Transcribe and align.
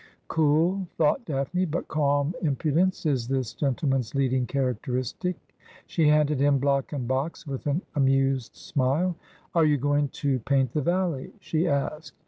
'Cool,' 0.29 0.87
thought 0.97 1.23
Daphne.' 1.25 1.65
But 1.75 1.87
calm 1.87 2.33
impudence 2.41 3.05
is 3.05 3.27
this 3.27 3.53
gen 3.53 3.75
tleman's 3.75 4.15
leading 4.15 4.47
characteristic' 4.47 5.37
She 5.85 6.07
handed 6.07 6.39
him 6.39 6.57
block 6.57 6.91
and 6.91 7.07
box 7.07 7.45
with 7.45 7.67
an 7.67 7.83
amused 7.93 8.55
smile.' 8.55 9.15
Are 9.53 9.63
you 9.63 9.77
going 9.77 10.07
to 10.13 10.39
paint 10.39 10.73
the 10.73 10.81
valley?' 10.81 11.33
she 11.39 11.67
asked. 11.67 12.17